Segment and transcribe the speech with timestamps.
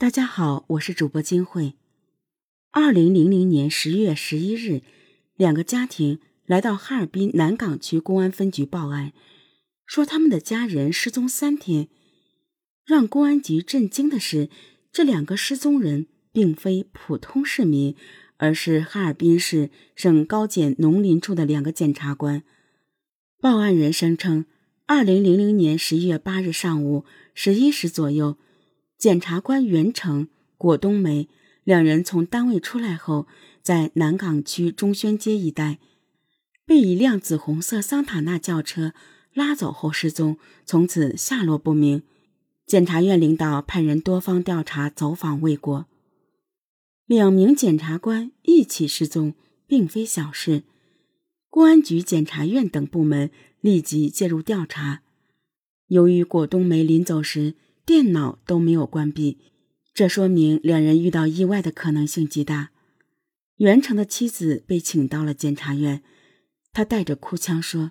[0.00, 1.74] 大家好，我是主播金慧。
[2.70, 4.80] 二零零零年十月十一日，
[5.36, 9.12] 两个家庭来到哈尔滨南岗区公安分局报案，
[9.84, 11.88] 说他们的家人失踪三天。
[12.86, 14.48] 让公安局震惊的是，
[14.90, 17.94] 这两个失踪人并非普通市民，
[18.38, 22.42] 而是哈尔滨市省高检农林处的两个检察官。
[23.38, 24.46] 报案人声称，
[24.86, 27.04] 二零零零年十一月八日上午
[27.34, 28.38] 十一时左右。
[29.00, 30.28] 检察官袁成、
[30.58, 31.26] 果冬梅
[31.64, 33.26] 两人从单位出来后，
[33.62, 35.78] 在南岗区中宣街一带
[36.66, 38.92] 被一辆紫红色桑塔纳轿车
[39.32, 42.02] 拉走后失踪，从此下落不明。
[42.66, 45.86] 检察院领导派人多方调查，走访未果。
[47.06, 49.32] 两名检察官一起失踪，
[49.66, 50.64] 并非小事。
[51.48, 53.30] 公安局、检察院等部门
[53.62, 55.00] 立即介入调查。
[55.86, 57.54] 由于果冬梅临走时，
[57.90, 59.38] 电脑都没有关闭，
[59.92, 62.70] 这说明两人遇到意外的可能性极大。
[63.56, 66.04] 袁成的妻子被请到了检察院，
[66.72, 67.90] 他带着哭腔说：“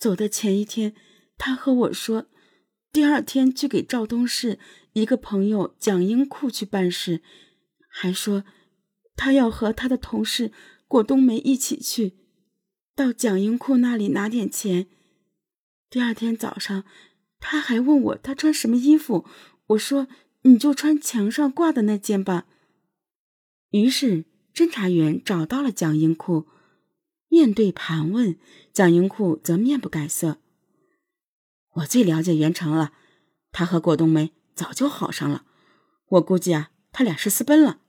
[0.00, 0.94] 走的前一天，
[1.36, 2.30] 他和我说，
[2.90, 4.58] 第二天去给赵东市
[4.94, 7.20] 一个朋友蒋英库去办事，
[7.86, 8.44] 还说
[9.14, 10.52] 他要和他的同事
[10.88, 12.14] 果冬梅一起去，
[12.96, 14.86] 到蒋英库那里拿点钱。
[15.90, 16.84] 第二天早上。”
[17.40, 19.24] 他还问我他穿什么衣服，
[19.68, 20.06] 我说
[20.42, 22.46] 你就穿墙上挂的那件吧。
[23.70, 26.46] 于是侦查员找到了蒋英库，
[27.28, 28.38] 面对盘问，
[28.72, 30.38] 蒋英库则面不改色。
[31.74, 32.92] 我最了解袁成了，
[33.52, 35.44] 他和果冬梅早就好上了，
[36.08, 37.80] 我估计啊，他俩是私奔了。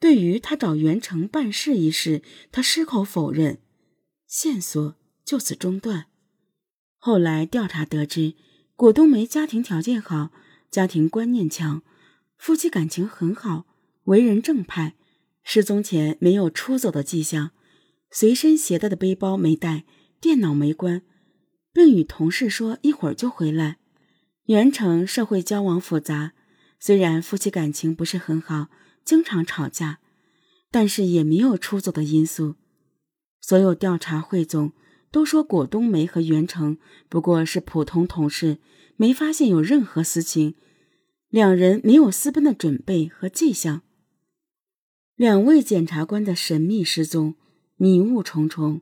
[0.00, 3.60] 对于他找袁成办事一事，他矢口否认，
[4.26, 6.06] 线索就此中断。
[7.04, 8.34] 后来调查得知，
[8.76, 10.30] 果冬梅家庭条件好，
[10.70, 11.82] 家庭观念强，
[12.38, 13.66] 夫妻感情很好，
[14.04, 14.94] 为人正派，
[15.42, 17.50] 失踪前没有出走的迹象，
[18.12, 19.84] 随身携带的背包没带，
[20.20, 21.02] 电脑没关，
[21.72, 23.78] 并与同事说一会儿就回来。
[24.44, 26.34] 袁成社会交往复杂，
[26.78, 28.68] 虽然夫妻感情不是很好，
[29.04, 29.98] 经常吵架，
[30.70, 32.54] 但是也没有出走的因素。
[33.40, 34.72] 所有调查汇总。
[35.12, 36.78] 都说果冬梅和袁成
[37.08, 38.58] 不过是普通同事，
[38.96, 40.54] 没发现有任何私情，
[41.28, 43.82] 两人没有私奔的准备和迹象。
[45.14, 47.34] 两位检察官的神秘失踪，
[47.76, 48.80] 迷雾重重。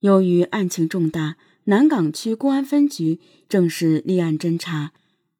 [0.00, 3.18] 由于案情重大，南岗区公安分局
[3.48, 4.92] 正式立案侦查，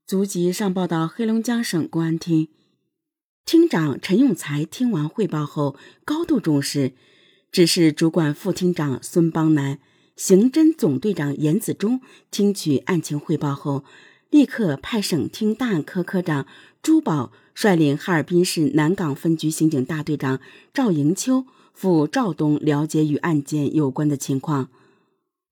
[0.06, 2.49] 逐级上报到黑龙江省公安厅。
[3.45, 6.95] 厅长陈永才听完汇报后，高度重视。
[7.54, 9.78] 指示主管副厅长孙邦南、
[10.16, 12.00] 刑侦总队长严子忠
[12.32, 13.84] 听取案情汇报后，
[14.28, 16.48] 立刻派省厅大案科科长
[16.82, 20.41] 朱宝率领哈尔滨市南岗分局刑警大队长
[20.72, 24.69] 赵迎秋赴肇东了解与案件有关的情况，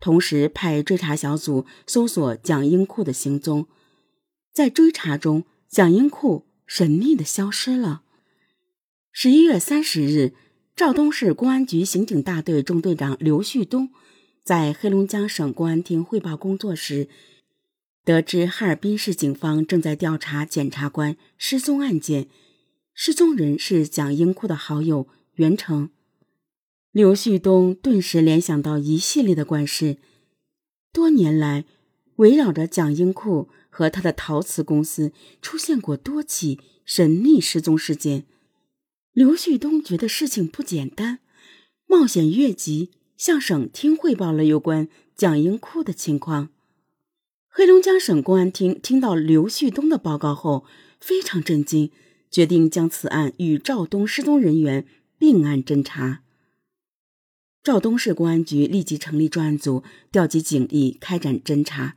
[0.01, 3.69] 同时派追查小组搜索蒋英库的行踪。
[4.53, 8.03] 在追查中，蒋英库神秘的消失了。
[9.13, 10.33] 十一月三十日。
[10.75, 13.91] 肇东市公安局刑警大队中队长刘旭东
[14.43, 17.09] 在黑龙江省公安厅汇报工作时，
[18.05, 22.27] 得知哈尔滨市警方正在调查检察官失踪案件，
[22.95, 25.91] 失踪人是蒋英库的好友袁成。
[26.91, 29.99] 刘旭东顿时联想到一系列的怪事，
[30.91, 31.67] 多年来
[32.17, 35.13] 围绕着蒋英库和他的陶瓷公司
[35.43, 38.25] 出现过多起神秘失踪事件。
[39.13, 41.19] 刘旭东觉得事情不简单，
[41.87, 46.49] 冒险越级向省厅汇报了有关蒋英库的情况。
[47.51, 50.65] 黑龙江省公安厅听到刘旭东的报告后，
[50.99, 51.91] 非常震惊，
[52.31, 54.87] 决定将此案与肇东失踪人员
[55.19, 56.23] 并案侦查。
[57.63, 61.97] 肇东市公安局立即成立专案组，调集警力开展侦查。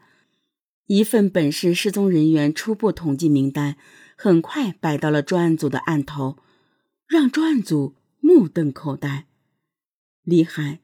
[0.88, 3.78] 一份本市失踪人员初步统计名单
[4.18, 6.36] 很快摆到了专案组的案头。
[7.08, 9.28] 让专案组目瞪口呆。
[10.24, 10.80] 李海，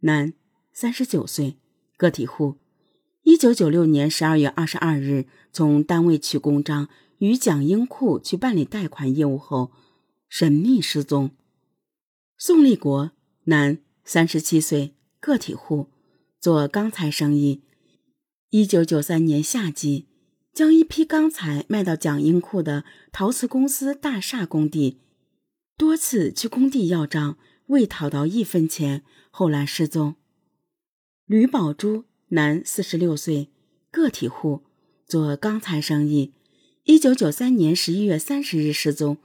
[0.00, 0.34] 男，
[0.72, 1.56] 三十九岁，
[1.96, 2.58] 个体户，
[3.22, 6.88] 一九九六年十二月二十二日从单位取公章，
[7.18, 9.72] 与蒋英库去办理贷款业务后，
[10.28, 11.30] 神秘失踪。
[12.36, 13.12] 宋立国，
[13.44, 15.88] 男，三十七岁，个体户，
[16.38, 17.62] 做钢材生意。
[18.50, 20.08] 一九九三年夏季，
[20.52, 24.98] 将一批钢材卖到蒋英库的陶瓷公司大厦工地。
[25.76, 27.36] 多次去工地要账，
[27.66, 30.16] 未讨到一分钱，后来失踪。
[31.26, 33.48] 吕宝珠，男，四十六岁，
[33.90, 34.62] 个体户，
[35.06, 36.32] 做钢材生意。
[36.84, 39.18] 一九九三年十一月三十日失踪。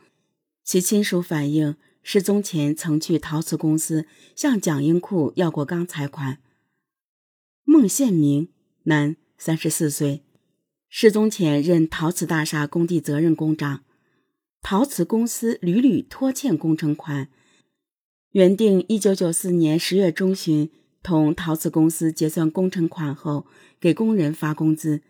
[0.63, 4.05] 其亲属反映，失踪前曾去陶瓷公司
[4.35, 6.39] 向蒋英库要过钢材款。
[7.63, 8.49] 孟宪明，
[8.83, 10.23] 男，三十四岁，
[10.89, 13.83] 失踪前任陶瓷大厦工地责任工长。
[14.69, 17.29] 陶瓷公司屡屡拖欠工程款，
[18.31, 20.69] 原定一九九四年十月中旬
[21.01, 23.45] 同陶瓷公司结算工程款后，
[23.79, 25.01] 给工人发工资。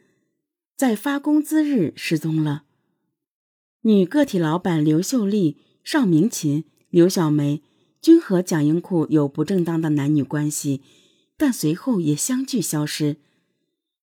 [0.75, 2.65] 在发工资日失踪了。
[3.81, 7.63] 女个体老板刘秀丽、邵明琴、刘小梅
[7.99, 10.83] 均和蒋英库有不正当的男女关系，
[11.35, 13.17] 但随后也相继消失。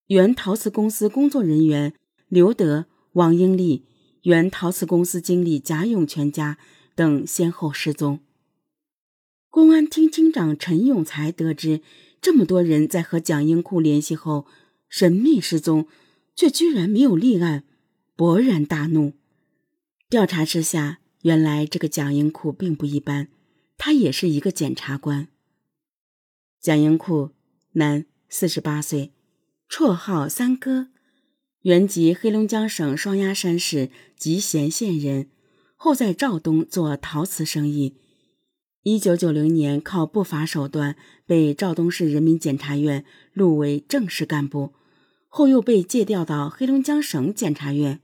[0.09, 1.95] 原陶瓷公司工作人员
[2.27, 3.85] 刘德、王英丽、
[4.25, 6.59] 原陶瓷公司经理贾永全家
[6.95, 8.21] 等先后失踪。
[9.49, 11.81] 公安厅厅长陈永才得知
[12.21, 14.47] 这么多人在和蒋英库联系后
[14.91, 15.89] 神秘失踪。
[16.37, 17.63] 却居然没有立案，
[18.17, 19.13] 勃然大怒。
[20.11, 23.29] 调查之下，原来这个蒋英库并不一般，
[23.79, 25.29] 他也是一个检察官。
[26.61, 27.31] 蒋英库，
[27.75, 29.13] 男，四十八岁，
[29.69, 30.89] 绰号三哥，
[31.65, 33.89] 原籍黑龙江省双鸭山市
[34.19, 35.29] 集贤县人，
[35.77, 37.95] 后在肇东做陶瓷生意。
[38.83, 40.95] 一九九零年靠不法手段
[41.25, 44.75] 被肇东市人民检察院录为正式干部。
[45.31, 48.01] 后又被借调到黑龙江省检察院。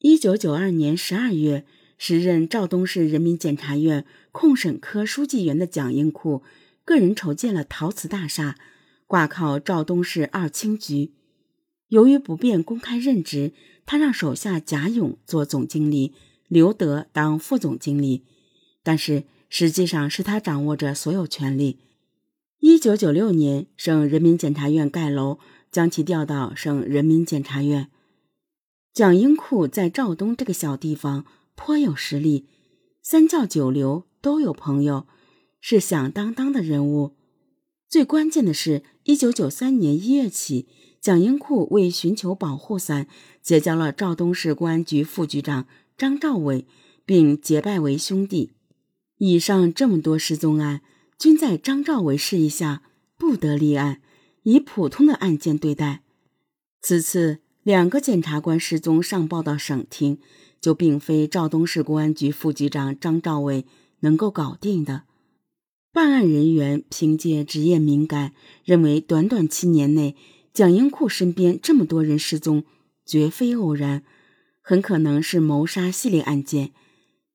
[0.00, 1.64] 一九九二年十二月，
[1.96, 6.42] 时任肇东市人民检察院控审科书记员的蒋英库，
[6.84, 8.58] 个人筹建了陶瓷大厦，
[9.06, 11.12] 挂靠肇东市二轻局。
[11.94, 13.52] 由于不便公开任职，
[13.86, 16.12] 他让手下贾勇做总经理，
[16.48, 18.24] 刘德当副总经理，
[18.82, 21.78] 但是实际上是他掌握着所有权力。
[22.58, 25.38] 一九九六年，省人民检察院盖楼。
[25.74, 27.90] 将其调到省人民检察院。
[28.92, 31.24] 蒋英库在肇东这个小地方
[31.56, 32.46] 颇有实力，
[33.02, 35.08] 三教九流都有朋友，
[35.60, 37.16] 是响当当的人物。
[37.88, 40.68] 最关键的是，一九九三年一月起，
[41.04, 43.06] 蒋英库为寻求保护伞，
[43.42, 45.66] 结交了肇东市公安局副局长
[45.98, 46.66] 张兆伟，
[47.04, 48.52] 并结拜为兄弟。
[49.18, 50.80] 以上这么多失踪案，
[51.18, 52.80] 均在张兆伟示意下
[53.18, 54.00] 不得立案。
[54.44, 56.00] 以普通的案件对待，
[56.80, 60.18] 此次两个检察官失踪上报到省厅，
[60.58, 63.66] 就并非肇东市公安局副局长张兆伟
[64.00, 65.02] 能够搞定的。
[65.92, 68.32] 办案人员凭借职业敏感，
[68.64, 70.16] 认为短短七年内，
[70.54, 72.62] 蒋英库身边这么多人失踪，
[73.04, 74.04] 绝非偶然，
[74.60, 76.70] 很可能是谋杀系列案件，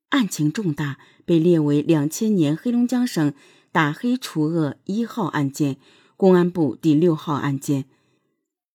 [0.08, 3.34] 案情重大，被列为两千年黑龙江省
[3.70, 5.76] 打黑除恶一号案件。
[6.16, 7.84] 公安部第六号案件，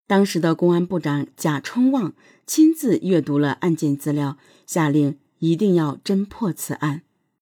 [0.08, 2.14] 当时的公安部长贾春旺
[2.46, 4.38] 亲自阅读了案件资料，
[4.68, 7.02] 下令一定要侦破此案。